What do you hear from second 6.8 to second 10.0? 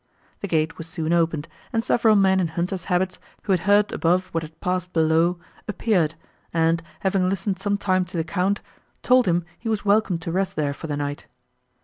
having listened some time to the Count, told him he was